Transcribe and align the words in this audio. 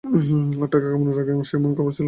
আর 0.03 0.67
টাকা 0.67 0.87
কামানোর 0.91 1.17
আগে 1.21 1.33
সে 1.41 1.53
এমন 1.57 1.71
খারাপ 1.71 1.89
ছিলো 1.97 1.97
না। 1.97 1.97